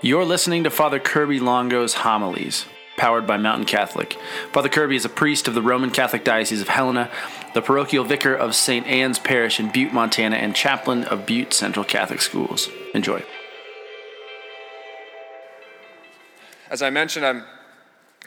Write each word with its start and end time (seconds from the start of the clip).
You're 0.00 0.24
listening 0.24 0.62
to 0.62 0.70
Father 0.70 1.00
Kirby 1.00 1.40
Longo's 1.40 1.94
homilies, 1.94 2.66
powered 2.96 3.26
by 3.26 3.36
Mountain 3.36 3.66
Catholic. 3.66 4.16
Father 4.52 4.68
Kirby 4.68 4.94
is 4.94 5.04
a 5.04 5.08
priest 5.08 5.48
of 5.48 5.54
the 5.54 5.62
Roman 5.62 5.90
Catholic 5.90 6.22
Diocese 6.22 6.60
of 6.60 6.68
Helena, 6.68 7.10
the 7.52 7.62
parochial 7.62 8.04
vicar 8.04 8.32
of 8.32 8.54
St. 8.54 8.86
Anne's 8.86 9.18
Parish 9.18 9.58
in 9.58 9.72
Butte, 9.72 9.92
Montana, 9.92 10.36
and 10.36 10.54
chaplain 10.54 11.02
of 11.02 11.26
Butte 11.26 11.52
Central 11.52 11.84
Catholic 11.84 12.20
Schools. 12.20 12.68
Enjoy. 12.94 13.24
As 16.70 16.80
I 16.80 16.90
mentioned, 16.90 17.26
I'm 17.26 17.42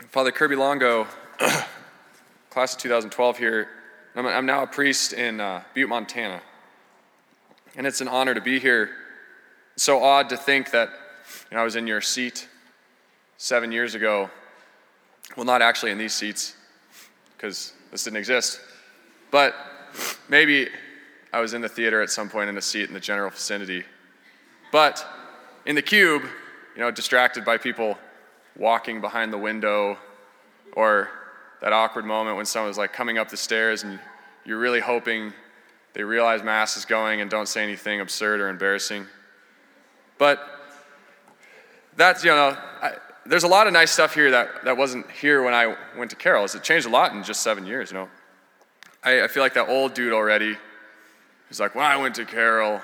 Father 0.09 0.33
Kirby 0.33 0.57
Longo, 0.57 1.07
class 2.49 2.73
of 2.73 2.81
2012 2.81 3.38
here. 3.38 3.69
I'm, 4.13 4.45
now 4.45 4.63
a 4.63 4.67
priest 4.67 5.13
in 5.13 5.39
uh, 5.39 5.63
Butte, 5.73 5.88
Montana. 5.88 6.41
And 7.77 7.88
it's 7.88 8.01
an 8.01 8.09
honor 8.09 8.33
to 8.33 8.41
be 8.41 8.59
here. 8.59 8.89
It's 9.75 9.83
so 9.83 10.03
odd 10.03 10.27
to 10.31 10.35
think 10.35 10.72
that 10.72 10.89
you 11.49 11.55
know, 11.55 11.61
I 11.61 11.63
was 11.63 11.75
in 11.75 11.88
your 11.88 12.02
seat 12.02 12.48
seven 13.38 13.71
years 13.71 13.95
ago. 13.95 14.30
Well, 15.35 15.45
not 15.45 15.61
actually 15.61 15.91
in 15.91 15.97
these 15.97 16.13
seats, 16.13 16.55
because 17.35 17.73
this 17.91 18.03
didn't 18.03 18.17
exist. 18.17 18.59
But 19.31 19.55
maybe 20.30 20.67
I 21.34 21.39
was 21.39 21.53
in 21.53 21.61
the 21.61 21.70
theater 21.70 22.02
at 22.02 22.09
some 22.09 22.30
point 22.30 22.49
in 22.49 22.57
a 22.57 22.61
seat 22.61 22.88
in 22.88 22.94
the 22.94 22.99
general 22.99 23.30
vicinity. 23.30 23.84
But 24.71 25.05
in 25.66 25.75
the 25.75 25.81
cube, 25.81 26.23
you 26.75 26.81
know, 26.81 26.91
distracted 26.91 27.45
by 27.45 27.58
people 27.58 27.97
walking 28.58 29.02
behind 29.02 29.31
the 29.31 29.38
window 29.38 29.97
or 30.73 31.09
that 31.61 31.73
awkward 31.73 32.05
moment 32.05 32.38
when 32.38 32.45
someone's 32.45 32.77
like 32.77 32.91
coming 32.91 33.17
up 33.17 33.30
the 33.30 33.38
stairs 33.38 33.83
and 33.83 33.99
you're 34.45 34.58
really 34.58 34.80
hoping 34.80 35.33
they 35.94 36.03
realize 36.03 36.41
Mass 36.41 36.77
is 36.77 36.85
going 36.85 37.22
and 37.22 37.30
don't 37.30 37.47
say 37.47 37.63
anything 37.63 37.99
absurd 37.99 38.39
or 38.39 38.49
embarrassing. 38.49 39.05
But 40.17 40.39
that's, 41.95 42.23
you 42.23 42.31
know, 42.31 42.58
I, 42.81 42.94
there's 43.25 43.44
a 43.44 43.47
lot 43.47 43.67
of 43.67 43.73
nice 43.73 43.92
stuff 43.92 44.14
here 44.14 44.31
that, 44.31 44.66
that 44.66 44.78
wasn't 44.78 45.09
here 45.11 45.44
when 45.44 45.53
I 45.53 45.75
went 45.98 46.09
to 46.11 46.16
Carroll's. 46.16 46.56
It 46.56 46.64
changed 46.64 46.88
a 46.88 46.89
lot 46.89 47.14
in 47.14 47.23
just 47.23 47.42
seven 47.42 47.66
years, 47.66 47.92
you 47.92 47.98
know. 47.98 48.09
I, 49.03 49.23
I 49.23 49.28
feel 49.28 49.44
like 49.44 49.53
that 49.53 49.70
old 49.70 49.94
dude 49.94 50.14
already. 50.14 50.58
He's 51.48 51.59
like, 51.59 51.75
when 51.75 51.86
I 51.86 51.98
went 51.98 52.16
to 52.16 52.25
Carroll, 52.25 52.81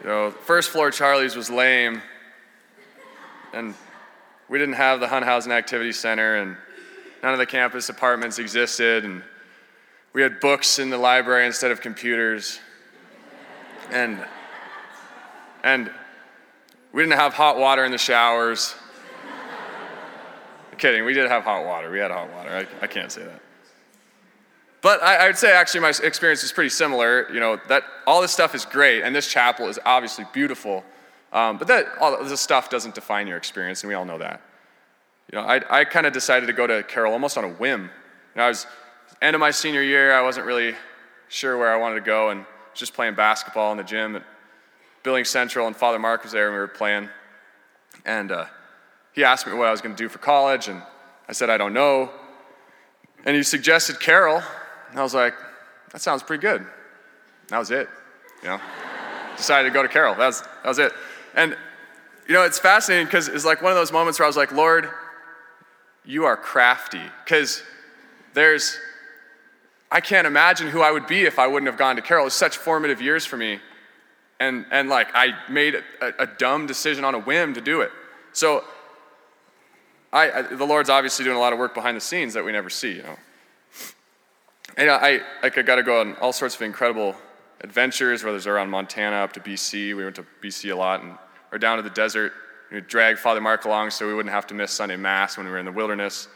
you 0.00 0.06
know, 0.06 0.30
first 0.30 0.70
floor 0.70 0.90
Charlie's 0.90 1.36
was 1.36 1.50
lame, 1.50 2.00
and 3.52 3.74
we 4.48 4.58
didn't 4.58 4.74
have 4.74 5.00
the 5.00 5.08
Hunthausen 5.08 5.52
Activity 5.52 5.92
Center, 5.92 6.36
and 6.36 6.56
none 7.22 7.32
of 7.32 7.38
the 7.38 7.46
campus 7.46 7.88
apartments 7.88 8.38
existed, 8.38 9.04
and 9.04 9.22
we 10.12 10.22
had 10.22 10.40
books 10.40 10.78
in 10.78 10.90
the 10.90 10.98
library 10.98 11.46
instead 11.46 11.70
of 11.70 11.80
computers, 11.80 12.60
and 13.90 14.24
and 15.62 15.90
we 16.92 17.02
didn't 17.02 17.18
have 17.18 17.34
hot 17.34 17.58
water 17.58 17.84
in 17.84 17.92
the 17.92 17.98
showers. 17.98 18.74
Kidding, 20.78 21.04
we 21.04 21.14
did 21.14 21.28
have 21.28 21.44
hot 21.44 21.64
water. 21.64 21.90
We 21.90 21.98
had 21.98 22.10
hot 22.10 22.30
water. 22.32 22.50
I, 22.50 22.84
I 22.84 22.86
can't 22.86 23.12
say 23.12 23.24
that. 23.24 23.40
But 24.82 25.02
I, 25.02 25.16
I, 25.16 25.26
would 25.26 25.36
say 25.36 25.52
actually 25.52 25.80
my 25.80 25.92
experience 26.02 26.42
is 26.42 26.52
pretty 26.52 26.70
similar. 26.70 27.30
You 27.32 27.40
know, 27.40 27.58
that 27.68 27.84
all 28.06 28.22
this 28.22 28.32
stuff 28.32 28.54
is 28.54 28.64
great, 28.64 29.02
and 29.02 29.14
this 29.14 29.30
chapel 29.30 29.68
is 29.68 29.78
obviously 29.84 30.24
beautiful. 30.32 30.84
Um, 31.32 31.58
but 31.58 31.68
that 31.68 31.86
all 32.00 32.22
this 32.24 32.40
stuff 32.40 32.70
doesn't 32.70 32.94
define 32.94 33.26
your 33.26 33.36
experience, 33.36 33.82
and 33.82 33.88
we 33.88 33.94
all 33.94 34.04
know 34.04 34.18
that. 34.18 34.40
You 35.30 35.38
know, 35.38 35.44
I, 35.44 35.80
I 35.80 35.84
kind 35.84 36.06
of 36.06 36.12
decided 36.12 36.46
to 36.46 36.52
go 36.52 36.66
to 36.66 36.82
Carroll 36.82 37.12
almost 37.12 37.38
on 37.38 37.44
a 37.44 37.50
whim. 37.50 37.82
You 37.82 37.88
know, 38.36 38.44
I 38.44 38.48
was 38.48 38.66
end 39.22 39.36
of 39.36 39.40
my 39.40 39.50
senior 39.50 39.82
year. 39.82 40.12
I 40.12 40.22
wasn't 40.22 40.46
really 40.46 40.74
sure 41.28 41.56
where 41.56 41.72
I 41.72 41.76
wanted 41.76 41.96
to 41.96 42.00
go, 42.00 42.30
and 42.30 42.40
was 42.40 42.80
just 42.80 42.94
playing 42.94 43.14
basketball 43.14 43.70
in 43.72 43.78
the 43.78 43.84
gym 43.84 44.16
at 44.16 44.22
Billings 45.02 45.28
Central, 45.28 45.66
and 45.66 45.76
Father 45.76 45.98
Mark 45.98 46.22
was 46.22 46.32
there, 46.32 46.46
and 46.46 46.54
we 46.54 46.60
were 46.60 46.68
playing. 46.68 47.08
And 48.04 48.32
uh, 48.32 48.46
he 49.12 49.24
asked 49.24 49.46
me 49.46 49.52
what 49.54 49.68
I 49.68 49.70
was 49.70 49.80
going 49.80 49.94
to 49.94 50.02
do 50.02 50.08
for 50.08 50.18
college, 50.18 50.68
and 50.68 50.82
I 51.28 51.32
said 51.32 51.50
I 51.50 51.56
don't 51.56 51.74
know. 51.74 52.10
And 53.24 53.36
he 53.36 53.42
suggested 53.42 54.00
Carroll, 54.00 54.42
and 54.90 54.98
I 54.98 55.02
was 55.02 55.14
like, 55.14 55.34
that 55.92 56.00
sounds 56.00 56.22
pretty 56.22 56.40
good. 56.40 56.64
that 57.48 57.58
was 57.58 57.70
it. 57.70 57.88
You 58.42 58.48
know, 58.48 58.60
decided 59.36 59.68
to 59.68 59.74
go 59.74 59.82
to 59.82 59.88
Carroll. 59.88 60.14
That 60.14 60.26
was, 60.26 60.42
that 60.42 60.68
was 60.68 60.78
it. 60.78 60.92
And 61.34 61.56
you 62.30 62.34
know, 62.34 62.44
it's 62.44 62.58
fascinating 62.58 63.06
because 63.06 63.28
it's 63.28 63.44
like 63.44 63.60
one 63.60 63.72
of 63.72 63.76
those 63.76 63.90
moments 63.90 64.18
where 64.18 64.24
I 64.24 64.28
was 64.28 64.36
like, 64.36 64.52
Lord, 64.52 64.88
you 66.04 66.26
are 66.26 66.36
crafty. 66.36 67.02
Because 67.24 67.62
there's, 68.34 68.78
I 69.90 70.00
can't 70.00 70.26
imagine 70.26 70.68
who 70.68 70.80
I 70.80 70.92
would 70.92 71.06
be 71.06 71.22
if 71.22 71.38
I 71.38 71.46
wouldn't 71.46 71.68
have 71.68 71.78
gone 71.78 71.96
to 71.96 72.02
Carroll. 72.02 72.22
It 72.22 72.26
was 72.26 72.34
such 72.34 72.56
formative 72.56 73.02
years 73.02 73.26
for 73.26 73.36
me. 73.36 73.58
And, 74.40 74.64
and 74.70 74.88
like, 74.88 75.08
I 75.14 75.34
made 75.48 75.76
a, 76.00 76.22
a 76.22 76.26
dumb 76.26 76.66
decision 76.66 77.04
on 77.04 77.14
a 77.14 77.20
whim 77.20 77.54
to 77.54 77.60
do 77.60 77.82
it. 77.82 77.92
So, 78.32 78.64
I, 80.12 80.30
I, 80.30 80.42
the 80.42 80.64
Lord's 80.64 80.90
obviously 80.90 81.24
doing 81.24 81.36
a 81.36 81.40
lot 81.40 81.52
of 81.52 81.58
work 81.58 81.74
behind 81.74 81.96
the 81.96 82.00
scenes 82.00 82.34
that 82.34 82.44
we 82.44 82.50
never 82.50 82.70
see, 82.70 82.96
you 82.96 83.02
know. 83.02 83.16
And 84.76 84.90
I, 84.90 85.20
like, 85.42 85.58
I 85.58 85.62
got 85.62 85.76
to 85.76 85.82
go 85.82 86.00
on 86.00 86.16
all 86.16 86.32
sorts 86.32 86.56
of 86.56 86.62
incredible 86.62 87.14
adventures, 87.60 88.24
whether 88.24 88.36
it's 88.36 88.46
around 88.46 88.70
Montana 88.70 89.16
up 89.16 89.32
to 89.34 89.40
BC. 89.40 89.94
We 89.94 90.02
went 90.04 90.16
to 90.16 90.24
BC 90.42 90.72
a 90.72 90.74
lot, 90.74 91.02
and 91.02 91.16
or 91.52 91.58
down 91.58 91.76
to 91.76 91.82
the 91.82 91.90
desert. 91.90 92.32
We 92.72 92.80
drag 92.80 93.18
Father 93.18 93.40
Mark 93.40 93.64
along 93.64 93.90
so 93.90 94.06
we 94.06 94.14
wouldn't 94.14 94.32
have 94.32 94.46
to 94.48 94.54
miss 94.54 94.70
Sunday 94.70 94.96
Mass 94.96 95.36
when 95.36 95.44
we 95.44 95.52
were 95.52 95.58
in 95.58 95.66
the 95.66 95.72
wilderness. 95.72 96.28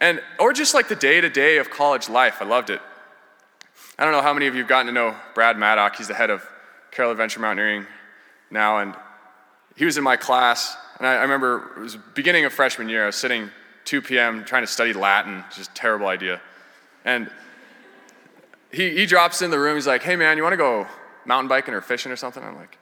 And, 0.00 0.20
or 0.38 0.52
just 0.52 0.74
like 0.74 0.88
the 0.88 0.96
day 0.96 1.20
to 1.20 1.28
day 1.28 1.58
of 1.58 1.70
college 1.70 2.08
life. 2.08 2.38
I 2.40 2.46
loved 2.46 2.70
it. 2.70 2.80
I 3.98 4.04
don't 4.04 4.12
know 4.12 4.22
how 4.22 4.34
many 4.34 4.46
of 4.46 4.54
you 4.54 4.60
have 4.60 4.68
gotten 4.68 4.86
to 4.86 4.92
know 4.92 5.14
Brad 5.34 5.58
Maddock. 5.58 5.96
He's 5.96 6.08
the 6.08 6.14
head 6.14 6.30
of 6.30 6.46
Carroll 6.96 7.12
Adventure 7.12 7.40
Mountaineering 7.40 7.86
now. 8.50 8.78
And 8.78 8.94
he 9.76 9.84
was 9.84 9.98
in 9.98 10.02
my 10.02 10.16
class. 10.16 10.78
And 10.96 11.06
I, 11.06 11.16
I 11.16 11.22
remember 11.22 11.72
it 11.76 11.80
was 11.80 11.96
beginning 12.14 12.46
of 12.46 12.54
freshman 12.54 12.88
year. 12.88 13.02
I 13.02 13.06
was 13.06 13.16
sitting 13.16 13.50
2 13.84 14.00
p.m. 14.00 14.46
trying 14.46 14.62
to 14.62 14.66
study 14.66 14.94
Latin, 14.94 15.44
just 15.54 15.74
terrible 15.74 16.06
idea. 16.06 16.40
And 17.04 17.30
he, 18.72 18.96
he 18.96 19.04
drops 19.04 19.42
in 19.42 19.50
the 19.50 19.58
room. 19.58 19.76
He's 19.76 19.86
like, 19.86 20.02
hey, 20.02 20.16
man, 20.16 20.38
you 20.38 20.42
want 20.42 20.54
to 20.54 20.56
go 20.56 20.86
mountain 21.26 21.48
biking 21.48 21.74
or 21.74 21.82
fishing 21.82 22.10
or 22.10 22.16
something? 22.16 22.42
I'm 22.42 22.56
like, 22.56 22.78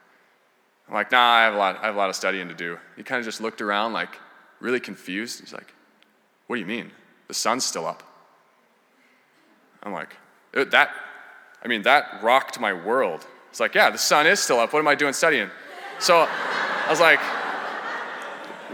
I'm 0.87 0.93
like, 0.93 1.11
nah, 1.11 1.19
I 1.19 1.41
have 1.43 1.53
a 1.53 1.57
lot, 1.57 1.77
I 1.81 1.87
have 1.87 1.95
a 1.95 1.97
lot 1.97 2.09
of 2.09 2.15
studying 2.15 2.47
to 2.47 2.55
do. 2.55 2.79
He 2.95 3.03
kind 3.03 3.19
of 3.19 3.25
just 3.25 3.41
looked 3.41 3.59
around, 3.59 3.91
like, 3.91 4.17
really 4.61 4.79
confused. 4.79 5.41
He's 5.41 5.51
like, 5.51 5.73
what 6.47 6.55
do 6.55 6.61
you 6.61 6.65
mean? 6.65 6.91
The 7.27 7.33
sun's 7.33 7.65
still 7.65 7.85
up. 7.85 8.01
I'm 9.83 9.91
like, 9.91 10.15
that, 10.53 10.91
I 11.61 11.67
mean, 11.67 11.81
that 11.81 12.21
rocked 12.23 12.59
my 12.61 12.71
world. 12.71 13.27
It's 13.55 13.61
like, 13.61 13.73
yeah, 13.73 13.89
the 13.89 13.97
sun 13.97 14.27
is 14.27 14.41
still 14.41 14.59
up. 14.59 14.73
What 14.73 14.79
am 14.79 14.87
I 14.89 14.95
doing 14.95 15.13
studying? 15.13 15.49
So 15.99 16.27
I 16.27 16.87
was 16.89 16.99
like, 16.99 17.21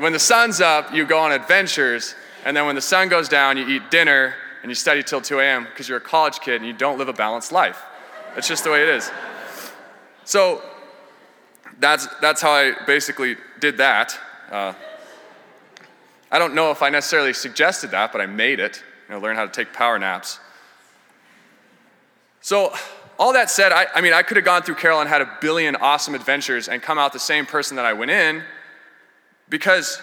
when 0.02 0.12
the 0.12 0.18
sun's 0.18 0.59
up, 0.59 0.92
you 0.92 1.06
go 1.06 1.19
on 1.19 1.31
adventures, 1.31 2.16
and 2.46 2.58
then 2.58 2.66
when 2.66 2.74
the 2.74 2.81
sun 2.81 3.08
goes 3.08 3.30
down, 3.30 3.58
you 3.58 3.68
eat 3.68 3.92
dinner 3.92 4.34
and 4.64 4.72
you 4.72 4.74
study 4.74 5.03
till 5.03 5.22
2 5.22 5.40
a.m. 5.40 5.66
because 5.66 5.88
you're 5.88 6.00
a 6.00 6.02
college 6.02 6.40
kid 6.40 6.56
and 6.56 6.66
you 6.66 6.74
don't 6.74 6.97
live 6.97 7.09
a 7.09 7.14
balanced 7.14 7.52
life. 7.52 7.80
That's 8.34 8.47
just 8.47 8.64
the 8.64 8.72
way 8.72 8.81
it 8.81 8.90
is. 8.90 9.12
So 10.25 10.64
that's, 11.80 12.08
that's 12.19 12.42
how 12.42 12.50
I 12.50 12.74
basically 12.88 13.38
did 13.59 13.78
that. 13.78 14.19
Uh, 14.50 14.74
I 16.31 16.40
don't 16.40 16.56
know 16.56 16.72
if 16.72 16.81
I 16.81 16.90
necessarily 16.90 17.34
suggested 17.34 17.92
that, 17.92 18.12
but 18.12 18.19
I 18.19 18.25
made 18.25 18.59
it. 18.59 18.81
You 19.08 19.13
know, 19.13 19.22
learn 19.22 19.36
how 19.36 19.46
to 19.46 19.52
take 19.52 19.74
power 19.74 20.00
naps. 20.00 20.40
So, 22.42 22.74
all 23.20 23.34
that 23.34 23.50
said, 23.50 23.72
I, 23.72 23.88
I 23.94 24.02
mean, 24.02 24.14
I 24.14 24.24
could 24.24 24.38
have 24.38 24.46
gone 24.46 24.64
through 24.64 24.76
Carroll 24.76 25.00
and 25.00 25.10
had 25.10 25.22
a 25.22 25.38
billion 25.42 25.76
awesome 25.76 26.16
adventures 26.16 26.68
and 26.68 26.82
come 26.82 26.98
out 26.98 27.14
the 27.14 27.20
same 27.20 27.46
person 27.46 27.78
that 27.78 27.86
I 27.86 27.94
went 27.94 28.12
in 28.12 28.44
because, 29.50 30.02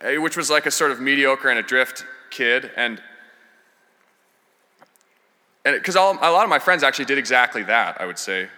uh, 0.00 0.20
which 0.20 0.36
was 0.36 0.50
like 0.50 0.66
a 0.66 0.70
sort 0.70 0.90
of 0.90 1.00
mediocre 1.00 1.48
and 1.48 1.58
adrift 1.58 2.04
kid. 2.30 2.70
And 2.76 3.00
because 5.64 5.96
a 5.96 6.00
lot 6.00 6.44
of 6.44 6.48
my 6.48 6.58
friends 6.58 6.82
actually 6.82 7.06
did 7.06 7.18
exactly 7.18 7.62
that, 7.64 8.00
I 8.00 8.06
would 8.06 8.18
say 8.18 8.48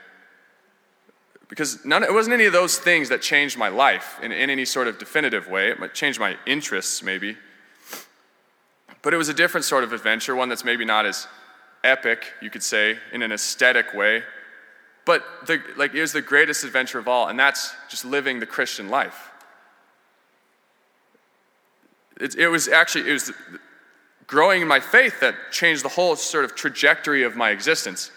because 1.48 1.84
none, 1.84 2.02
it 2.02 2.12
wasn't 2.12 2.34
any 2.34 2.46
of 2.46 2.52
those 2.52 2.78
things 2.78 3.08
that 3.08 3.22
changed 3.22 3.56
my 3.56 3.68
life 3.68 4.18
in, 4.22 4.32
in 4.32 4.50
any 4.50 4.64
sort 4.64 4.88
of 4.88 4.98
definitive 4.98 5.48
way. 5.48 5.70
It 5.70 5.94
changed 5.94 6.18
my 6.18 6.36
interests, 6.46 7.02
maybe. 7.02 7.36
But 9.02 9.14
it 9.14 9.16
was 9.16 9.28
a 9.28 9.34
different 9.34 9.64
sort 9.64 9.84
of 9.84 9.92
adventure, 9.92 10.34
one 10.34 10.48
that's 10.48 10.64
maybe 10.64 10.84
not 10.84 11.06
as 11.06 11.28
epic, 11.84 12.32
you 12.40 12.50
could 12.50 12.62
say, 12.62 12.98
in 13.12 13.22
an 13.22 13.32
aesthetic 13.32 13.94
way. 13.94 14.22
But 15.04 15.24
the, 15.46 15.62
like, 15.76 15.94
it 15.94 16.00
was 16.00 16.12
the 16.12 16.22
greatest 16.22 16.64
adventure 16.64 16.98
of 16.98 17.06
all, 17.06 17.28
and 17.28 17.38
that's 17.38 17.74
just 17.88 18.04
living 18.04 18.40
the 18.40 18.46
Christian 18.46 18.88
life. 18.88 19.30
It, 22.20 22.34
it 22.34 22.48
was 22.48 22.66
actually, 22.66 23.08
it 23.08 23.12
was 23.12 23.32
growing 24.26 24.62
in 24.62 24.68
my 24.68 24.80
faith 24.80 25.20
that 25.20 25.34
changed 25.52 25.84
the 25.84 25.88
whole 25.88 26.16
sort 26.16 26.44
of 26.44 26.54
trajectory 26.54 27.22
of 27.22 27.36
my 27.36 27.50
existence 27.50 28.10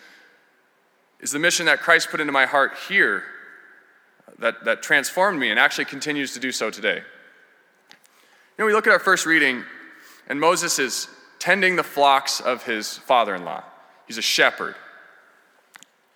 is 1.19 1.31
the 1.31 1.39
mission 1.39 1.65
that 1.65 1.79
Christ 1.79 2.09
put 2.09 2.21
into 2.21 2.31
my 2.31 2.45
heart 2.45 2.73
here 2.87 3.23
that, 4.39 4.63
that 4.65 4.81
transformed 4.81 5.39
me 5.39 5.49
and 5.49 5.59
actually 5.59 5.85
continues 5.85 6.33
to 6.33 6.39
do 6.39 6.51
so 6.51 6.69
today. 6.69 6.95
You 6.97 8.63
know, 8.63 8.65
we 8.65 8.73
look 8.73 8.87
at 8.87 8.93
our 8.93 8.99
first 8.99 9.25
reading, 9.25 9.63
and 10.27 10.39
Moses 10.39 10.79
is 10.79 11.07
tending 11.49 11.77
the 11.77 11.83
flocks 11.83 12.39
of 12.39 12.61
his 12.61 12.99
father 12.99 13.33
in 13.33 13.43
law. 13.43 13.63
He's 14.05 14.19
a 14.19 14.21
shepherd. 14.21 14.75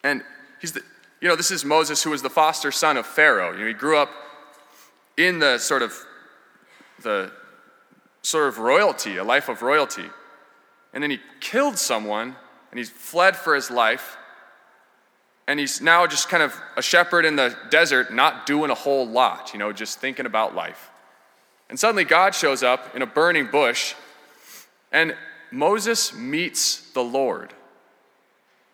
And 0.03 0.21
he's 0.61 0.73
the, 0.73 0.83
you 1.21 1.27
know, 1.27 1.35
this 1.35 1.49
is 1.49 1.65
Moses 1.65 2.03
who 2.03 2.11
was 2.11 2.21
the 2.21 2.29
foster 2.29 2.71
son 2.71 2.97
of 2.97 3.07
Pharaoh. 3.07 3.51
You 3.51 3.61
know, 3.61 3.65
he 3.65 3.73
grew 3.73 3.97
up 3.97 4.11
in 5.17 5.39
the 5.39 5.57
sort 5.57 5.81
of 5.81 5.91
the 7.01 7.31
sort 8.21 8.47
of 8.47 8.59
royalty, 8.59 9.17
a 9.17 9.23
life 9.23 9.49
of 9.49 9.63
royalty. 9.63 10.05
And 10.93 11.01
then 11.01 11.09
he 11.09 11.19
killed 11.39 11.79
someone 11.79 12.35
and 12.69 12.77
he's 12.77 12.91
fled 12.91 13.35
for 13.35 13.55
his 13.55 13.71
life. 13.71 14.17
And 15.47 15.59
he's 15.59 15.81
now 15.81 16.05
just 16.05 16.29
kind 16.29 16.43
of 16.43 16.53
a 16.77 16.83
shepherd 16.83 17.25
in 17.25 17.37
the 17.37 17.57
desert, 17.71 18.13
not 18.13 18.45
doing 18.45 18.69
a 18.69 18.75
whole 18.75 19.07
lot, 19.07 19.51
you 19.51 19.57
know, 19.57 19.73
just 19.73 19.97
thinking 19.97 20.27
about 20.27 20.53
life. 20.53 20.91
And 21.71 21.79
suddenly 21.79 22.03
God 22.03 22.35
shows 22.35 22.61
up 22.61 22.95
in 22.95 23.01
a 23.01 23.07
burning 23.07 23.47
bush, 23.47 23.95
and 24.93 25.15
Moses 25.51 26.13
meets 26.13 26.91
the 26.91 27.03
Lord. 27.03 27.53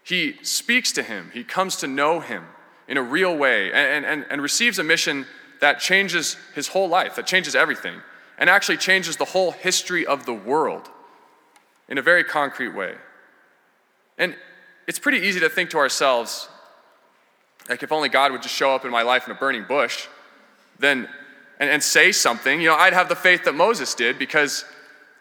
He 0.04 0.38
speaks 0.44 0.92
to 0.94 1.04
him, 1.04 1.32
he 1.34 1.44
comes 1.44 1.78
to 1.78 1.88
know 1.88 2.20
him 2.20 2.44
in 2.88 2.98
a 2.98 3.02
real 3.02 3.36
way, 3.36 3.72
and, 3.72 4.06
and, 4.06 4.26
and 4.30 4.42
receives 4.42 4.80
a 4.80 4.84
mission 4.84 5.26
that 5.62 5.80
changes 5.80 6.36
his 6.56 6.68
whole 6.70 6.88
life, 6.88 7.16
that 7.16 7.28
changes 7.28 7.56
everything, 7.56 8.02
and 8.38 8.50
actually 8.50 8.78
changes 8.78 9.18
the 9.18 9.26
whole 9.26 9.52
history 9.52 10.06
of 10.06 10.26
the 10.26 10.34
world 10.34 10.90
in 11.88 11.98
a 11.98 12.02
very 12.02 12.24
concrete 12.24 12.74
way. 12.74 12.96
And 14.18 14.36
it's 14.88 15.00
pretty 15.00 15.20
easy 15.20 15.40
to 15.42 15.50
think 15.50 15.70
to 15.72 15.78
ourselves, 15.78 16.50
like, 17.68 17.84
if 17.84 17.92
only 17.92 18.10
God 18.10 18.32
would 18.32 18.42
just 18.42 18.56
show 18.56 18.74
up 18.74 18.86
in 18.86 18.92
my 18.92 19.04
life 19.04 19.28
in 19.28 19.32
a 19.32 19.36
burning 19.36 19.66
bush, 19.68 20.08
then, 20.80 21.08
and, 21.60 21.70
and 21.70 21.84
say 21.84 22.12
something, 22.12 22.60
you 22.60 22.70
know, 22.70 22.76
I'd 22.76 22.94
have 22.94 23.10
the 23.10 23.16
faith 23.16 23.44
that 23.44 23.54
Moses 23.54 23.94
did 23.94 24.18
because 24.18 24.66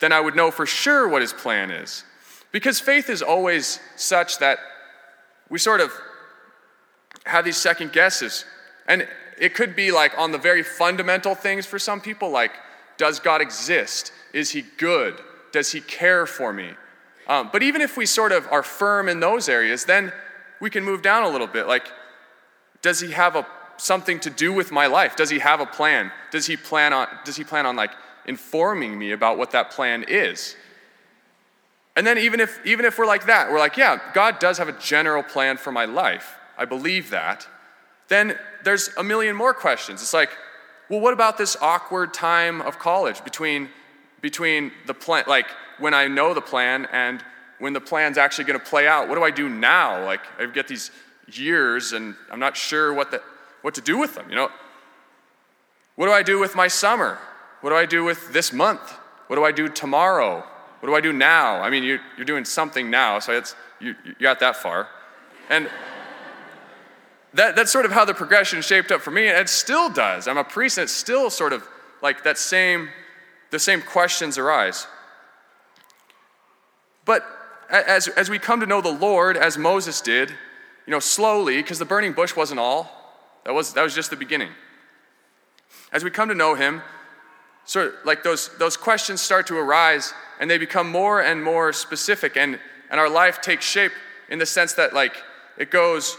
then 0.01 0.13
I 0.13 0.21
would 0.21 0.37
know 0.37 0.51
for 0.51 0.67
sure 0.67 1.09
what 1.09 1.23
his 1.23 1.33
plan 1.33 1.71
is. 1.71 2.05
Because 2.53 2.81
faith 2.81 3.11
is 3.11 3.23
always 3.23 3.81
such 3.97 4.39
that 4.39 4.59
we 5.49 5.59
sort 5.59 5.81
of 5.81 5.93
have 7.27 7.45
these 7.45 7.57
second 7.57 7.93
guesses. 7.93 8.45
And 8.87 9.07
it 9.39 9.55
could 9.55 9.77
be 9.77 9.93
like 9.93 10.13
on 10.17 10.33
the 10.33 10.39
very 10.39 10.63
fundamental 10.63 11.35
things 11.35 11.67
for 11.67 11.79
some 11.79 12.01
people, 12.01 12.31
like, 12.31 12.53
does 12.97 13.21
God 13.21 13.41
exist? 13.41 14.13
Is 14.33 14.51
he 14.51 14.65
good? 14.79 15.21
Does 15.53 15.73
he 15.73 15.81
care 15.81 16.27
for 16.27 16.53
me? 16.53 16.71
Um, 17.27 17.51
but 17.53 17.63
even 17.63 17.81
if 17.81 17.97
we 17.97 18.07
sort 18.07 18.33
of 18.33 18.47
are 18.51 18.63
firm 18.63 19.09
in 19.09 19.21
those 19.21 19.49
areas, 19.49 19.85
then 19.85 20.13
we 20.61 20.71
can 20.71 20.85
move 20.85 21.03
down 21.03 21.25
a 21.25 21.29
little 21.29 21.47
bit. 21.47 21.67
Like, 21.67 21.87
does 22.83 23.01
he 23.01 23.13
have 23.13 23.37
a, 23.37 23.47
something 23.77 24.19
to 24.21 24.31
do 24.31 24.53
with 24.53 24.73
my 24.73 24.87
life? 24.87 25.15
Does 25.15 25.31
he 25.31 25.39
have 25.39 25.61
a 25.61 25.67
plan? 25.67 26.11
Does 26.31 26.47
he 26.47 26.57
plan 26.57 26.93
on, 26.93 27.07
does 27.25 27.37
he 27.37 27.45
plan 27.45 27.67
on 27.67 27.77
like 27.77 27.93
informing 28.29 28.97
me 28.97 29.11
about 29.13 29.39
what 29.39 29.51
that 29.53 29.71
plan 29.71 30.05
is? 30.07 30.55
And 31.97 32.07
then 32.07 32.19
even 32.19 32.39
if, 32.39 32.65
even 32.65 32.85
if 32.85 32.97
we're 32.97 33.07
like 33.07 33.27
that, 33.27 33.51
we're 33.51 33.59
like, 33.59 33.77
yeah, 33.77 33.99
God 34.15 34.39
does 34.39 34.59
have 34.59 34.69
a 34.69 34.79
general 34.79 35.25
plan 35.25 35.57
for 35.57 35.73
my 35.73 35.85
life. 35.85 36.37
I 36.57 36.65
believe 36.65 37.11
that. 37.11 37.49
Then 38.07 38.39
there's 38.63 38.91
a 38.97 39.03
million 39.03 39.35
more 39.35 39.53
questions. 39.53 40.01
It's 40.01 40.15
like, 40.15 40.31
well, 40.89 41.01
what 41.01 41.13
about 41.13 41.39
this 41.39 41.57
awkward 41.61 42.15
time 42.15 42.61
of 42.63 42.79
college 42.79 43.25
between, 43.25 43.69
between 44.21 44.71
the 44.87 44.95
plan, 44.95 45.25
like 45.27 45.47
when 45.79 45.93
I 45.93 46.07
know 46.07 46.35
the 46.35 46.41
plan 46.41 46.87
and 46.93 47.23
when 47.59 47.73
the 47.73 47.81
plan's 47.81 48.17
actually 48.17 48.45
going 48.45 48.61
to 48.61 48.65
play 48.65 48.87
out? 48.87 49.09
What 49.09 49.17
do 49.17 49.25
I 49.25 49.31
do 49.31 49.49
now? 49.49 50.05
Like, 50.05 50.21
I 50.39 50.47
get 50.47 50.69
these 50.69 50.93
years 51.27 51.93
and 51.93 52.15
I'm 52.31 52.41
not 52.41 52.57
sure 52.57 52.95
what, 52.95 53.11
the, 53.11 53.23
what 53.63 53.75
to 53.75 53.81
do 53.81 53.99
with 53.99 54.15
them, 54.15 54.31
you 54.31 54.37
know? 54.37 54.51
What 55.97 56.07
do 56.07 56.13
I 56.13 56.23
do 56.23 56.39
with 56.39 56.55
my 56.55 56.69
summer? 56.69 57.19
What 57.61 57.71
do 57.71 57.77
I 57.77 57.87
do 57.87 58.05
with 58.05 58.33
this 58.33 58.53
month? 58.53 58.95
What 59.27 59.37
do 59.37 59.45
I 59.45 59.53
do 59.53 59.69
tomorrow? 59.69 60.45
What 60.81 60.89
do 60.89 60.95
I 60.95 61.01
do 61.01 61.13
now? 61.13 61.61
I 61.61 61.71
mean, 61.71 61.83
you, 61.83 61.99
you're 62.17 62.25
doing 62.25 62.45
something 62.45 62.91
now, 62.91 63.19
so 63.19 63.33
it's, 63.33 63.55
you, 63.81 63.95
you 64.05 64.15
got 64.21 64.41
that 64.41 64.57
far. 64.57 64.89
And 65.51 65.69
that, 67.35 67.57
that's 67.57 67.73
sort 67.73 67.85
of 67.85 67.93
how 67.93 68.05
the 68.05 68.15
progression 68.15 68.63
shaped 68.63 68.91
up 68.91 69.01
for 69.01 69.11
me, 69.11 69.29
and 69.29 69.39
it 69.39 69.49
still 69.49 69.91
does. 69.91 70.29
I'm 70.29 70.39
a 70.39 70.45
priest, 70.45 70.79
and 70.79 70.85
it's 70.85 70.93
still 70.93 71.31
sort 71.31 71.53
of 71.53 71.67
like 72.01 72.25
that 72.25 72.39
same, 72.39 72.89
the 73.51 73.59
same 73.59 73.83
questions 73.83 74.39
arise. 74.39 74.87
But 77.05 77.25
as, 77.71 78.09
as 78.09 78.31
we 78.31 78.39
come 78.39 78.61
to 78.61 78.67
know 78.67 78.81
the 78.81 78.93
Lord, 78.93 79.37
as 79.37 79.59
Moses 79.59 80.01
did, 80.01 80.31
you 80.87 80.91
know, 80.91 81.01
slowly, 81.01 81.57
because 81.57 81.79
the 81.79 81.85
burning 81.85 82.13
bush 82.13 82.35
wasn't 82.37 82.61
all, 82.61 82.91
that 83.45 83.53
was, 83.53 83.73
that 83.75 83.83
was 83.83 83.95
just 83.95 84.11
the 84.11 84.17
beginning. 84.17 84.51
As 85.93 86.05
we 86.05 86.11
come 86.11 86.29
to 86.29 86.35
know 86.35 86.55
him, 86.55 86.83
sort 87.69 87.89
of 87.89 87.95
like 88.03 88.23
those, 88.23 88.49
those 88.57 88.79
questions 88.79 89.21
start 89.21 89.47
to 89.47 89.57
arise 89.57 90.15
and 90.41 90.51
they 90.51 90.57
become 90.57 90.91
more 90.91 91.21
and 91.21 91.45
more 91.45 91.71
specific 91.73 92.35
and, 92.37 92.59
and 92.91 92.99
our 92.99 93.11
life 93.11 93.43
takes 93.43 93.67
shape 93.67 93.93
in 94.31 94.39
the 94.39 94.47
sense 94.47 94.73
that 94.73 94.95
like 94.95 95.15
it 95.59 95.71
goes 95.71 96.17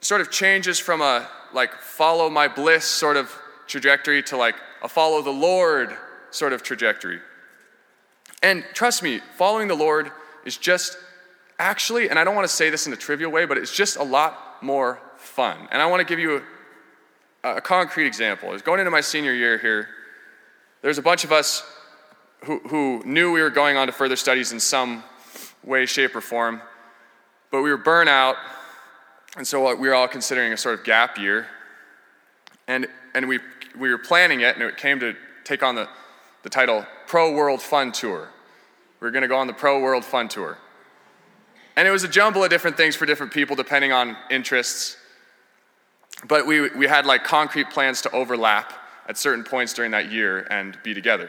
sort 0.00 0.20
of 0.20 0.30
changes 0.30 0.78
from 0.78 1.00
a 1.00 1.28
like 1.52 1.74
follow 1.74 2.30
my 2.30 2.46
bliss 2.46 2.84
sort 2.84 3.16
of 3.16 3.36
trajectory 3.66 4.22
to 4.22 4.36
like 4.36 4.54
a 4.82 4.88
follow 4.88 5.20
the 5.22 5.30
lord 5.30 5.94
sort 6.30 6.52
of 6.52 6.62
trajectory. 6.62 7.18
And 8.40 8.64
trust 8.72 9.02
me 9.02 9.20
following 9.36 9.66
the 9.66 9.74
lord 9.74 10.12
is 10.44 10.56
just 10.56 10.96
actually 11.58 12.08
and 12.10 12.18
i 12.18 12.22
don't 12.22 12.36
want 12.36 12.46
to 12.46 12.54
say 12.54 12.70
this 12.70 12.86
in 12.86 12.92
a 12.92 12.96
trivial 12.96 13.32
way 13.32 13.44
but 13.44 13.58
it's 13.58 13.74
just 13.74 13.96
a 13.96 14.04
lot 14.04 14.62
more 14.62 15.00
fun. 15.16 15.66
And 15.72 15.82
i 15.82 15.86
want 15.86 15.98
to 15.98 16.06
give 16.06 16.20
you 16.20 16.42
a, 17.42 17.56
a 17.56 17.60
concrete 17.60 18.06
example. 18.06 18.50
I 18.50 18.52
was 18.52 18.62
going 18.62 18.78
into 18.78 18.92
my 18.92 19.00
senior 19.00 19.34
year 19.34 19.58
here 19.58 19.88
there's 20.82 20.98
a 20.98 21.02
bunch 21.02 21.24
of 21.24 21.32
us 21.32 21.62
who, 22.44 22.58
who 22.60 23.02
knew 23.04 23.32
we 23.32 23.42
were 23.42 23.50
going 23.50 23.76
on 23.76 23.86
to 23.86 23.92
further 23.92 24.16
studies 24.16 24.52
in 24.52 24.60
some 24.60 25.04
way, 25.62 25.86
shape, 25.86 26.16
or 26.16 26.20
form, 26.20 26.62
but 27.50 27.62
we 27.62 27.70
were 27.70 27.78
burnout, 27.78 28.36
and 29.36 29.46
so 29.46 29.74
we 29.76 29.88
were 29.88 29.94
all 29.94 30.08
considering 30.08 30.52
a 30.52 30.56
sort 30.56 30.78
of 30.78 30.84
gap 30.84 31.18
year. 31.18 31.46
And, 32.66 32.86
and 33.14 33.28
we, 33.28 33.40
we 33.78 33.90
were 33.90 33.98
planning 33.98 34.40
it, 34.40 34.54
and 34.54 34.64
it 34.64 34.76
came 34.76 35.00
to 35.00 35.14
take 35.44 35.62
on 35.62 35.74
the, 35.74 35.88
the 36.42 36.48
title 36.48 36.86
Pro 37.06 37.32
World 37.34 37.60
Fun 37.60 37.92
Tour. 37.92 38.28
We 39.00 39.06
were 39.06 39.10
going 39.10 39.22
to 39.22 39.28
go 39.28 39.36
on 39.36 39.46
the 39.46 39.52
Pro 39.52 39.80
World 39.80 40.04
Fun 40.04 40.28
Tour. 40.28 40.56
And 41.76 41.86
it 41.86 41.90
was 41.90 42.04
a 42.04 42.08
jumble 42.08 42.44
of 42.44 42.50
different 42.50 42.76
things 42.76 42.96
for 42.96 43.06
different 43.06 43.32
people 43.32 43.56
depending 43.56 43.92
on 43.92 44.16
interests. 44.30 44.96
But 46.26 46.46
we, 46.46 46.70
we 46.70 46.86
had 46.86 47.06
like 47.06 47.24
concrete 47.24 47.70
plans 47.70 48.02
to 48.02 48.10
overlap 48.12 48.72
at 49.10 49.18
certain 49.18 49.42
points 49.42 49.74
during 49.74 49.90
that 49.90 50.12
year 50.12 50.46
and 50.50 50.78
be 50.84 50.94
together. 50.94 51.24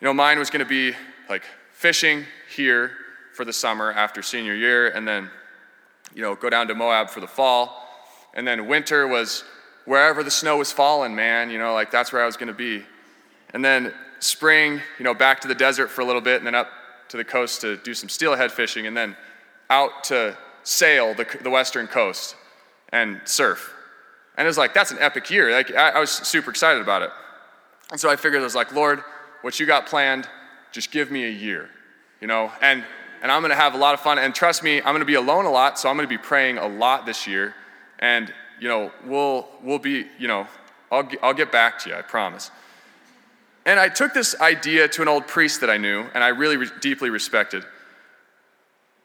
You 0.00 0.04
know, 0.04 0.14
mine 0.14 0.38
was 0.38 0.48
going 0.48 0.64
to 0.64 0.68
be 0.68 0.96
like 1.28 1.42
fishing 1.72 2.24
here 2.54 2.92
for 3.32 3.44
the 3.44 3.52
summer 3.52 3.90
after 3.90 4.22
senior 4.22 4.54
year, 4.54 4.86
and 4.90 5.06
then, 5.06 5.28
you 6.14 6.22
know, 6.22 6.36
go 6.36 6.48
down 6.48 6.68
to 6.68 6.74
Moab 6.76 7.10
for 7.10 7.18
the 7.18 7.26
fall. 7.26 7.84
And 8.34 8.46
then 8.46 8.68
winter 8.68 9.08
was 9.08 9.42
wherever 9.86 10.22
the 10.22 10.30
snow 10.30 10.58
was 10.58 10.70
falling, 10.70 11.16
man, 11.16 11.50
you 11.50 11.58
know, 11.58 11.74
like 11.74 11.90
that's 11.90 12.12
where 12.12 12.22
I 12.22 12.26
was 12.26 12.36
going 12.36 12.46
to 12.46 12.54
be. 12.54 12.84
And 13.52 13.64
then 13.64 13.92
spring, 14.20 14.80
you 14.96 15.04
know, 15.04 15.14
back 15.14 15.40
to 15.40 15.48
the 15.48 15.54
desert 15.54 15.88
for 15.88 16.02
a 16.02 16.04
little 16.04 16.22
bit, 16.22 16.36
and 16.36 16.46
then 16.46 16.54
up 16.54 16.68
to 17.08 17.16
the 17.16 17.24
coast 17.24 17.60
to 17.62 17.76
do 17.78 17.92
some 17.92 18.08
steelhead 18.08 18.52
fishing, 18.52 18.86
and 18.86 18.96
then 18.96 19.16
out 19.68 20.04
to 20.04 20.38
sail 20.62 21.12
the, 21.12 21.26
the 21.42 21.50
western 21.50 21.88
coast 21.88 22.36
and 22.92 23.20
surf. 23.24 23.73
And 24.36 24.46
it 24.46 24.48
was 24.48 24.58
like, 24.58 24.74
that's 24.74 24.90
an 24.90 24.98
epic 25.00 25.30
year. 25.30 25.52
Like, 25.52 25.72
I, 25.74 25.90
I 25.90 26.00
was 26.00 26.10
super 26.10 26.50
excited 26.50 26.82
about 26.82 27.02
it. 27.02 27.10
And 27.90 28.00
so 28.00 28.10
I 28.10 28.16
figured, 28.16 28.40
I 28.40 28.44
was 28.44 28.54
like, 28.54 28.72
Lord, 28.72 29.02
what 29.42 29.60
you 29.60 29.66
got 29.66 29.86
planned, 29.86 30.28
just 30.72 30.90
give 30.90 31.10
me 31.10 31.24
a 31.24 31.30
year, 31.30 31.70
you 32.20 32.26
know? 32.26 32.50
And, 32.60 32.84
and 33.22 33.30
I'm 33.30 33.42
gonna 33.42 33.54
have 33.54 33.74
a 33.74 33.78
lot 33.78 33.94
of 33.94 34.00
fun. 34.00 34.18
And 34.18 34.34
trust 34.34 34.62
me, 34.62 34.78
I'm 34.78 34.94
gonna 34.94 35.04
be 35.04 35.14
alone 35.14 35.44
a 35.44 35.50
lot, 35.50 35.78
so 35.78 35.88
I'm 35.88 35.96
gonna 35.96 36.08
be 36.08 36.18
praying 36.18 36.58
a 36.58 36.66
lot 36.66 37.06
this 37.06 37.26
year. 37.26 37.54
And, 38.00 38.32
you 38.58 38.68
know, 38.68 38.90
we'll, 39.04 39.48
we'll 39.62 39.78
be, 39.78 40.06
you 40.18 40.26
know, 40.26 40.48
I'll, 40.90 41.08
I'll 41.22 41.34
get 41.34 41.52
back 41.52 41.78
to 41.80 41.90
you, 41.90 41.96
I 41.96 42.02
promise. 42.02 42.50
And 43.66 43.80
I 43.80 43.88
took 43.88 44.12
this 44.12 44.38
idea 44.40 44.88
to 44.88 45.02
an 45.02 45.08
old 45.08 45.26
priest 45.26 45.60
that 45.60 45.70
I 45.70 45.76
knew 45.76 46.04
and 46.14 46.22
I 46.22 46.28
really 46.28 46.56
re- 46.56 46.70
deeply 46.80 47.10
respected. 47.10 47.64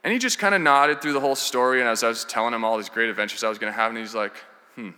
And 0.04 0.14
he 0.14 0.20
just 0.20 0.40
kind 0.40 0.56
of 0.56 0.62
nodded 0.62 1.02
through 1.02 1.14
the 1.14 1.20
whole 1.20 1.36
story. 1.36 1.80
And 1.80 1.90
as 1.90 2.04
I 2.04 2.10
was 2.10 2.26
telling 2.26 2.54
him 2.54 2.64
all 2.64 2.78
these 2.78 2.90
great 2.90 3.10
adventures 3.10 3.44
I 3.44 3.50
was 3.50 3.58
going 3.58 3.72
to 3.72 3.78
have, 3.78 3.90
and 3.90 3.98
he's 3.98 4.16
like, 4.16 4.34
hmm, 4.76 4.92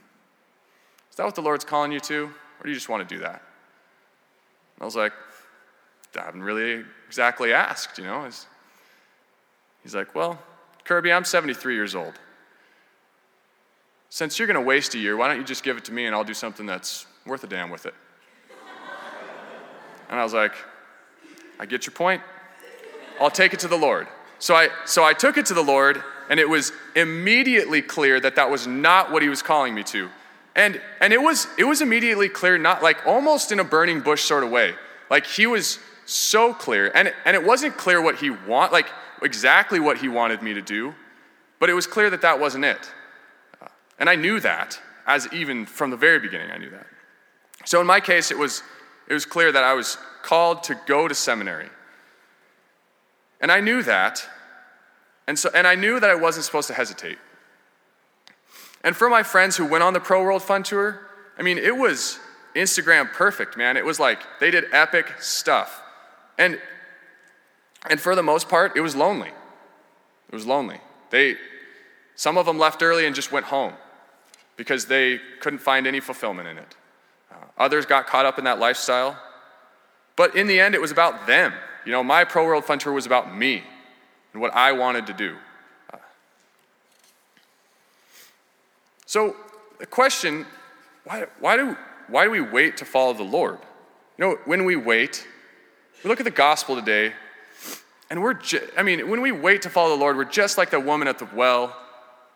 is 1.12 1.18
that 1.18 1.26
what 1.26 1.36
the 1.36 1.42
Lord's 1.42 1.66
calling 1.66 1.92
you 1.92 2.00
to? 2.00 2.24
Or 2.26 2.64
do 2.64 2.70
you 2.70 2.76
just 2.76 2.90
want 2.90 3.08
to 3.08 3.16
do 3.16 3.22
that? 3.22 3.44
I 4.80 4.86
was 4.86 4.96
like, 4.96 5.14
I 6.18 6.24
haven't 6.24 6.42
really 6.42 6.84
exactly 7.08 7.54
asked, 7.54 7.98
you 7.98 8.04
know. 8.04 8.26
He's, 8.26 8.48
he's 9.84 9.94
like, 9.94 10.16
Well, 10.16 10.40
Kirby, 10.84 11.12
I'm 11.12 11.24
73 11.24 11.76
years 11.76 11.96
old. 11.96 12.14
Since 14.10 14.40
you're 14.40 14.48
going 14.48 14.60
to 14.60 14.66
waste 14.66 14.96
a 14.96 14.98
year, 14.98 15.16
why 15.16 15.28
don't 15.28 15.38
you 15.38 15.44
just 15.44 15.64
give 15.64 15.78
it 15.78 15.86
to 15.86 15.94
me 15.94 16.06
and 16.06 16.16
I'll 16.16 16.24
do 16.24 16.34
something 16.34 16.66
that's 16.66 17.06
worth 17.26 17.44
a 17.44 17.48
damn 17.48 17.70
with 17.70 17.86
it? 17.86 17.94
and 20.10 20.20
I 20.20 20.24
was 20.24 20.34
like, 20.34 20.54
I 21.60 21.66
get 21.66 21.86
your 21.86 21.94
point. 21.94 22.22
I'll 23.20 23.30
take 23.30 23.54
it 23.54 23.60
to 23.62 23.68
the 23.68 23.78
Lord. 23.78 24.08
So 24.40 24.56
I, 24.56 24.70
so 24.86 25.04
I 25.04 25.14
took 25.14 25.38
it 25.38 25.46
to 25.46 25.54
the 25.54 25.64
Lord, 25.64 26.04
and 26.30 26.40
it 26.40 26.50
was 26.50 26.74
immediately 26.96 27.82
clear 27.82 28.20
that 28.20 28.36
that 28.36 28.50
was 28.50 28.66
not 28.66 29.12
what 29.12 29.22
He 29.22 29.30
was 29.30 29.42
calling 29.42 29.76
me 29.76 29.84
to. 29.84 30.10
And, 30.56 30.82
and 31.00 31.14
it, 31.14 31.22
was, 31.22 31.48
it 31.58 31.64
was 31.64 31.82
immediately 31.82 32.28
clear, 32.28 32.58
not 32.58 32.84
like 32.84 33.06
almost 33.08 33.52
in 33.52 33.60
a 33.60 33.64
burning 33.64 34.02
bush 34.02 34.22
sort 34.22 34.44
of 34.44 34.50
way. 34.50 34.74
Like 35.10 35.26
He 35.26 35.48
was 35.48 35.80
so 36.06 36.54
clear. 36.54 36.92
And, 36.94 37.14
and 37.26 37.36
it 37.36 37.44
wasn't 37.44 37.78
clear 37.78 38.02
what 38.02 38.16
he 38.16 38.30
want, 38.30 38.72
like 38.72 38.88
exactly 39.22 39.80
what 39.80 39.98
he 39.98 40.08
wanted 40.08 40.42
me 40.42 40.54
to 40.54 40.62
do, 40.62 40.94
but 41.60 41.70
it 41.70 41.74
was 41.74 41.88
clear 41.88 42.10
that 42.10 42.22
that 42.22 42.40
wasn't 42.40 42.66
it. 42.66 42.92
And 44.00 44.10
I 44.10 44.16
knew 44.16 44.40
that, 44.40 44.80
as 45.06 45.32
even 45.32 45.66
from 45.66 45.92
the 45.92 45.98
very 45.98 46.20
beginning, 46.20 46.52
I 46.52 46.58
knew 46.58 46.72
that. 46.72 46.88
So 47.66 47.80
in 47.80 47.88
my 47.88 48.00
case, 48.00 48.32
it 48.32 48.38
was, 48.38 48.64
it 49.08 49.14
was 49.14 49.26
clear 49.26 49.52
that 49.52 49.64
I 49.64 49.74
was 49.74 49.98
called 50.24 50.64
to 50.64 50.80
go 50.88 51.08
to 51.08 51.14
seminary. 51.14 51.70
And 53.40 53.52
I 53.52 53.60
knew 53.60 53.84
that. 53.84 54.28
And, 55.28 55.38
so, 55.38 55.50
and 55.54 55.68
I 55.68 55.76
knew 55.76 56.00
that 56.00 56.10
I 56.10 56.16
wasn't 56.16 56.46
supposed 56.46 56.68
to 56.68 56.74
hesitate. 56.74 57.20
And 58.84 58.96
for 58.96 59.10
my 59.10 59.24
friends 59.24 59.58
who 59.58 59.66
went 59.66 59.84
on 59.84 59.94
the 59.94 60.00
Pro 60.00 60.24
World 60.24 60.42
Fun 60.42 60.64
Tour, 60.64 61.00
I 61.38 61.44
mean, 61.44 61.58
it 61.58 61.76
was 61.76 62.20
Instagram 62.56 63.12
perfect, 63.12 63.58
man. 63.58 63.78
It 63.78 63.86
was 63.86 64.00
like 64.00 64.20
they 64.40 64.52
did 64.52 64.66
epic 64.72 65.08
stuff. 65.20 65.82
And, 66.38 66.60
and 67.90 68.00
for 68.00 68.16
the 68.16 68.24
most 68.24 68.50
part, 68.50 68.76
it 68.76 68.82
was 68.82 68.96
lonely. 68.96 69.30
It 69.30 70.34
was 70.34 70.46
lonely. 70.46 70.80
They, 71.10 71.36
some 72.16 72.38
of 72.38 72.46
them 72.46 72.58
left 72.58 72.82
early 72.82 73.06
and 73.06 73.16
just 73.16 73.32
went 73.32 73.46
home 73.46 73.74
because 74.58 74.86
they 74.86 75.20
couldn't 75.40 75.60
find 75.60 75.88
any 75.88 76.00
fulfillment 76.00 76.48
in 76.48 76.58
it. 76.58 76.76
Uh, 77.32 77.36
others 77.58 77.86
got 77.86 78.08
caught 78.08 78.26
up 78.26 78.38
in 78.38 78.46
that 78.46 78.60
lifestyle. 78.60 79.18
But 80.16 80.36
in 80.36 80.48
the 80.48 80.60
end, 80.60 80.76
it 80.76 80.82
was 80.82 80.92
about 80.92 81.28
them. 81.28 81.54
You 81.86 81.92
know, 81.92 82.04
my 82.04 82.24
Pro 82.24 82.46
World 82.46 82.66
Fun 82.66 82.80
Tour 82.80 82.94
was 82.94 83.06
about 83.06 83.36
me 83.36 83.64
and 84.34 84.42
what 84.42 84.54
I 84.54 84.72
wanted 84.72 85.08
to 85.08 85.14
do. 85.14 85.36
So, 89.12 89.36
the 89.78 89.86
question 89.86 90.46
why, 91.04 91.26
why, 91.42 91.58
do, 91.58 91.76
why 92.08 92.24
do 92.24 92.32
we 92.32 92.40
wait 92.40 92.78
to 92.78 92.86
follow 92.86 93.12
the 93.12 93.24
Lord? 93.24 93.58
You 94.18 94.24
know, 94.24 94.38
when 94.46 94.64
we 94.64 94.78
wait, 94.78 95.28
we 96.02 96.10
look 96.10 96.22
at 96.22 96.24
the 96.24 96.32
gospel 96.32 96.78
today, 96.78 97.12
and 98.10 98.22
we're, 98.22 98.36
ju- 98.36 98.66
I 98.78 98.84
mean, 98.84 99.10
when 99.10 99.20
we 99.20 99.34
wait 99.34 99.64
to 99.64 99.70
follow 99.70 99.90
the 99.90 100.00
Lord, 100.00 100.16
we're 100.16 100.24
just 100.24 100.58
like 100.58 100.70
the 100.70 100.80
woman 100.80 101.10
at 101.10 101.20
the 101.20 101.28
well 101.36 101.76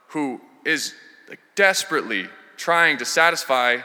who 0.08 0.42
is 0.66 0.94
like 1.30 1.40
desperately 1.56 2.28
trying 2.58 2.98
to 2.98 3.06
satisfy 3.06 3.78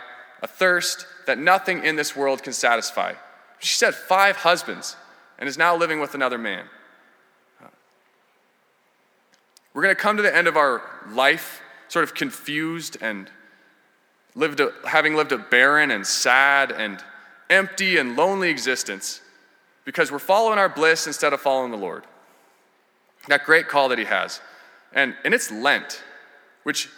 a 0.43 0.49
thirst 0.49 1.07
that 1.29 1.39
nothing 1.39 1.85
in 1.85 1.95
this 1.95 2.17
world 2.17 2.43
can 2.43 2.53
satisfy. 2.53 3.13
She 3.61 3.77
said 3.77 3.95
five 3.95 4.35
husbands 4.35 4.97
and 5.39 5.49
is 5.49 5.57
now 5.57 5.77
living 5.77 6.01
with 6.01 6.17
another 6.17 6.39
man. 6.39 6.67
We're 9.75 9.83
going 9.83 9.95
to 9.95 10.03
come 10.03 10.17
to 10.17 10.25
the 10.25 10.37
end 10.37 10.49
of 10.49 10.57
our 10.57 10.83
life 11.09 11.63
sort 11.91 12.05
of 12.05 12.15
confused 12.15 12.97
and 13.01 13.29
lived 14.37 14.61
a, 14.61 14.73
having 14.87 15.17
lived 15.17 15.33
a 15.33 15.39
barren 15.39 15.91
and 15.91 16.07
sad 16.07 16.71
and 16.71 17.03
empty 17.51 17.99
and 17.99 18.17
lonely 18.17 18.49
existence 18.49 19.21
because 19.85 20.13
we're 20.13 20.21
following 20.21 20.57
our 20.57 20.69
bliss 20.69 21.09
instead 21.09 21.33
of 21.33 21.41
following 21.41 21.73
the 21.73 21.77
Lord. 21.77 22.05
That 23.27 23.45
great 23.45 23.67
call 23.67 23.89
that 23.89 23.99
He 23.99 24.05
has. 24.05 24.41
And, 24.93 25.17
and 25.25 25.35
it's 25.35 25.51
Lent, 25.51 26.01
which 26.63 26.89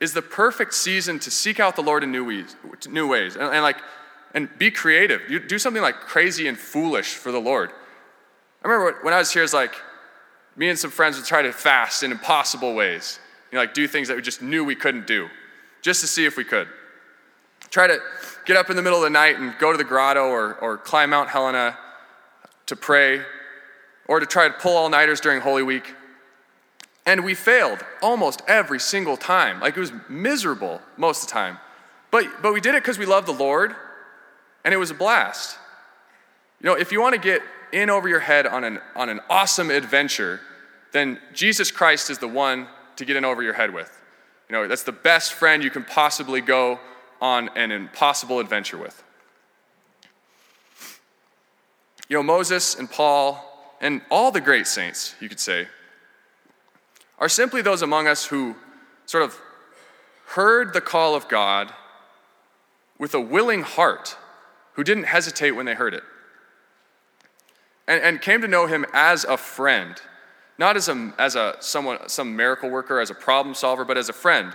is 0.00 0.12
the 0.12 0.20
perfect 0.20 0.74
season 0.74 1.18
to 1.20 1.30
seek 1.30 1.58
out 1.58 1.74
the 1.74 1.82
Lord 1.82 2.04
in 2.04 2.12
new 2.12 2.26
ways, 2.26 2.54
new 2.90 3.08
ways. 3.08 3.36
And, 3.36 3.44
and 3.44 3.62
like, 3.62 3.78
and 4.34 4.50
be 4.58 4.70
creative. 4.70 5.22
You 5.30 5.40
do 5.40 5.58
something 5.58 5.82
like 5.82 5.94
crazy 6.00 6.46
and 6.46 6.58
foolish 6.58 7.14
for 7.14 7.32
the 7.32 7.40
Lord. 7.40 7.70
I 8.62 8.68
remember 8.68 8.98
when 9.02 9.14
I 9.14 9.18
was 9.18 9.32
here, 9.32 9.42
it's 9.42 9.54
like 9.54 9.74
me 10.56 10.68
and 10.68 10.78
some 10.78 10.90
friends 10.90 11.16
would 11.16 11.24
try 11.24 11.40
to 11.40 11.52
fast 11.52 12.02
in 12.02 12.12
impossible 12.12 12.74
ways. 12.74 13.18
You 13.50 13.56
know, 13.56 13.62
like 13.62 13.74
do 13.74 13.86
things 13.86 14.08
that 14.08 14.16
we 14.16 14.22
just 14.22 14.42
knew 14.42 14.64
we 14.64 14.74
couldn't 14.74 15.06
do, 15.06 15.28
just 15.82 16.00
to 16.00 16.06
see 16.06 16.24
if 16.24 16.36
we 16.36 16.44
could. 16.44 16.68
Try 17.70 17.86
to 17.86 17.98
get 18.44 18.56
up 18.56 18.70
in 18.70 18.76
the 18.76 18.82
middle 18.82 18.98
of 18.98 19.04
the 19.04 19.10
night 19.10 19.38
and 19.38 19.56
go 19.58 19.72
to 19.72 19.78
the 19.78 19.84
grotto 19.84 20.28
or, 20.28 20.54
or 20.56 20.78
climb 20.78 21.10
Mount 21.10 21.28
Helena 21.28 21.76
to 22.66 22.76
pray, 22.76 23.22
or 24.08 24.20
to 24.20 24.26
try 24.26 24.48
to 24.48 24.54
pull 24.54 24.76
all 24.76 24.88
nighters 24.88 25.20
during 25.20 25.40
Holy 25.40 25.62
Week. 25.62 25.94
And 27.04 27.24
we 27.24 27.34
failed 27.34 27.78
almost 28.02 28.42
every 28.48 28.80
single 28.80 29.16
time. 29.16 29.60
Like 29.60 29.76
it 29.76 29.80
was 29.80 29.92
miserable 30.08 30.80
most 30.96 31.22
of 31.22 31.28
the 31.28 31.32
time. 31.32 31.58
But, 32.10 32.26
but 32.42 32.52
we 32.52 32.60
did 32.60 32.74
it 32.74 32.82
because 32.82 32.98
we 32.98 33.06
love 33.06 33.26
the 33.26 33.32
Lord 33.32 33.74
and 34.64 34.74
it 34.74 34.76
was 34.78 34.90
a 34.90 34.94
blast. 34.94 35.58
You 36.60 36.66
know, 36.66 36.74
if 36.74 36.90
you 36.90 37.00
want 37.00 37.14
to 37.14 37.20
get 37.20 37.42
in 37.72 37.90
over 37.90 38.08
your 38.08 38.20
head 38.20 38.46
on 38.46 38.64
an, 38.64 38.80
on 38.96 39.08
an 39.08 39.20
awesome 39.30 39.70
adventure, 39.70 40.40
then 40.92 41.20
Jesus 41.32 41.70
Christ 41.70 42.10
is 42.10 42.18
the 42.18 42.28
one 42.28 42.66
to 42.96 43.04
get 43.04 43.16
in 43.16 43.24
over 43.24 43.42
your 43.42 43.54
head 43.54 43.72
with. 43.72 43.90
You 44.48 44.54
know, 44.54 44.68
that's 44.68 44.84
the 44.84 44.92
best 44.92 45.32
friend 45.32 45.62
you 45.62 45.70
can 45.70 45.84
possibly 45.84 46.40
go 46.40 46.78
on 47.20 47.50
an 47.56 47.72
impossible 47.72 48.38
adventure 48.38 48.78
with. 48.78 49.02
You 52.08 52.16
know, 52.16 52.22
Moses 52.22 52.76
and 52.76 52.90
Paul 52.90 53.42
and 53.80 54.00
all 54.10 54.30
the 54.30 54.40
great 54.40 54.66
saints, 54.66 55.14
you 55.20 55.28
could 55.28 55.40
say, 55.40 55.66
are 57.18 57.28
simply 57.28 57.62
those 57.62 57.82
among 57.82 58.06
us 58.06 58.26
who 58.26 58.54
sort 59.06 59.24
of 59.24 59.38
heard 60.26 60.72
the 60.72 60.80
call 60.80 61.14
of 61.14 61.28
God 61.28 61.72
with 62.98 63.14
a 63.14 63.20
willing 63.20 63.62
heart 63.62 64.16
who 64.74 64.84
didn't 64.84 65.04
hesitate 65.04 65.52
when 65.52 65.66
they 65.66 65.74
heard 65.74 65.94
it. 65.94 66.02
And, 67.88 68.02
and 68.02 68.20
came 68.20 68.40
to 68.42 68.48
know 68.48 68.66
him 68.66 68.84
as 68.92 69.24
a 69.24 69.36
friend, 69.36 70.00
not 70.58 70.76
as 70.76 70.88
a, 70.88 71.12
as 71.18 71.36
a 71.36 71.56
someone, 71.60 72.08
some 72.08 72.36
miracle 72.36 72.70
worker, 72.70 73.00
as 73.00 73.10
a 73.10 73.14
problem 73.14 73.54
solver, 73.54 73.84
but 73.84 73.98
as 73.98 74.08
a 74.08 74.12
friend. 74.12 74.52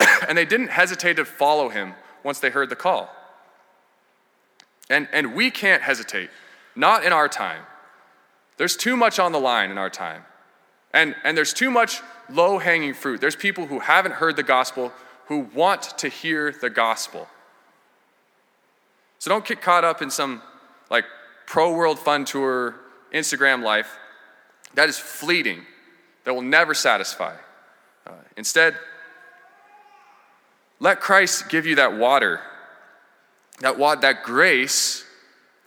and 0.28 0.36
they 0.36 0.44
didn't 0.44 0.68
hesitate 0.68 1.14
to 1.14 1.24
follow 1.24 1.68
him 1.68 1.94
once 2.24 2.40
they 2.40 2.50
heard 2.50 2.70
the 2.70 2.76
call. 2.76 3.14
And, 4.88 5.08
and 5.12 5.34
we 5.34 5.50
can't 5.50 5.82
hesitate, 5.82 6.30
not 6.74 7.04
in 7.04 7.12
our 7.12 7.28
time. 7.28 7.62
There's 8.56 8.76
too 8.76 8.96
much 8.96 9.18
on 9.18 9.32
the 9.32 9.40
line 9.40 9.70
in 9.70 9.78
our 9.78 9.88
time. 9.88 10.24
And, 10.92 11.14
and 11.22 11.36
there's 11.36 11.54
too 11.54 11.70
much 11.70 12.00
low 12.28 12.58
hanging 12.58 12.94
fruit. 12.94 13.20
There's 13.20 13.36
people 13.36 13.66
who 13.66 13.78
haven't 13.78 14.12
heard 14.12 14.36
the 14.36 14.42
gospel 14.42 14.92
who 15.26 15.48
want 15.54 15.96
to 15.98 16.08
hear 16.08 16.52
the 16.60 16.68
gospel. 16.68 17.28
So 19.20 19.30
don't 19.30 19.46
get 19.46 19.62
caught 19.62 19.84
up 19.84 20.02
in 20.02 20.10
some 20.10 20.42
like 20.90 21.04
pro 21.46 21.72
world 21.72 21.98
fun 21.98 22.24
tour 22.24 22.74
Instagram 23.14 23.62
life. 23.62 23.98
That 24.74 24.88
is 24.88 24.98
fleeting, 24.98 25.62
that 26.24 26.34
will 26.34 26.42
never 26.42 26.74
satisfy. 26.74 27.34
Uh, 28.06 28.12
instead, 28.36 28.76
let 30.78 31.00
Christ 31.00 31.48
give 31.48 31.66
you 31.66 31.76
that 31.76 31.96
water, 31.96 32.40
that, 33.60 33.78
water, 33.78 34.00
that 34.00 34.22
grace 34.22 35.04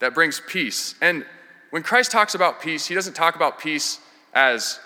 that 0.00 0.14
brings 0.14 0.40
peace. 0.46 0.94
And 1.00 1.24
when 1.70 1.82
Christ 1.82 2.10
talks 2.10 2.34
about 2.34 2.60
peace, 2.60 2.86
he 2.86 2.94
doesn't 2.94 3.14
talk 3.14 3.36
about 3.36 3.58
peace 3.58 4.00
as 4.32 4.80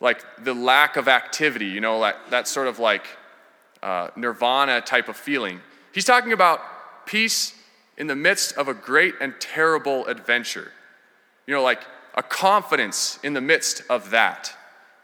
like 0.00 0.22
the 0.44 0.54
lack 0.54 0.96
of 0.96 1.08
activity, 1.08 1.66
you 1.66 1.80
know, 1.80 1.98
like, 1.98 2.30
that 2.30 2.46
sort 2.46 2.68
of 2.68 2.78
like 2.78 3.04
uh, 3.82 4.10
nirvana 4.16 4.80
type 4.80 5.08
of 5.08 5.16
feeling. 5.16 5.60
He's 5.92 6.04
talking 6.04 6.32
about 6.32 6.60
peace 7.06 7.54
in 7.96 8.06
the 8.06 8.14
midst 8.14 8.56
of 8.56 8.68
a 8.68 8.74
great 8.74 9.14
and 9.20 9.34
terrible 9.40 10.06
adventure. 10.06 10.70
You 11.46 11.54
know, 11.54 11.62
like 11.62 11.82
a 12.18 12.22
confidence 12.22 13.20
in 13.22 13.32
the 13.32 13.40
midst 13.40 13.82
of 13.88 14.10
that. 14.10 14.52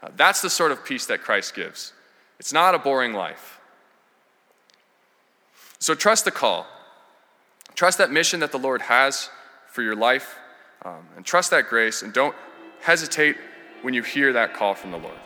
Uh, 0.03 0.09
that's 0.17 0.41
the 0.41 0.49
sort 0.49 0.73
of 0.73 0.83
peace 0.83 1.05
that 1.05 1.21
Christ 1.21 1.55
gives. 1.55 1.93
It's 2.39 2.51
not 2.51 2.75
a 2.75 2.77
boring 2.77 3.13
life. 3.13 3.61
So 5.79 5.95
trust 5.95 6.25
the 6.25 6.31
call. 6.31 6.67
Trust 7.73 7.97
that 7.99 8.11
mission 8.11 8.41
that 8.41 8.51
the 8.51 8.59
Lord 8.59 8.81
has 8.83 9.29
for 9.71 9.81
your 9.81 9.95
life, 9.95 10.35
um, 10.83 11.07
and 11.15 11.25
trust 11.25 11.51
that 11.51 11.69
grace, 11.69 12.01
and 12.01 12.13
don't 12.13 12.35
hesitate 12.81 13.37
when 13.81 13.93
you 13.93 14.03
hear 14.03 14.33
that 14.33 14.53
call 14.53 14.75
from 14.75 14.91
the 14.91 14.97
Lord. 14.97 15.17